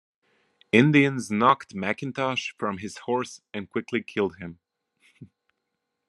Indians 0.71 1.29
knocked 1.29 1.75
McIntosh 1.75 2.53
from 2.57 2.79
his 2.79 2.97
horse 3.05 3.39
and 3.53 3.69
quickly 3.69 4.01
killed 4.01 4.37
him. 4.37 4.57